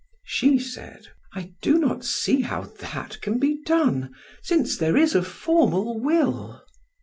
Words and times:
She 0.25 0.57
said: 0.57 1.09
"I 1.35 1.51
do 1.61 1.77
not 1.77 2.03
see 2.03 2.41
how 2.41 2.61
that 2.79 3.21
can 3.21 3.37
be 3.37 3.61
done, 3.67 4.11
since 4.41 4.75
there 4.75 4.97
is 4.97 5.13
a 5.13 5.21
formal 5.21 5.99
will." 5.99 6.65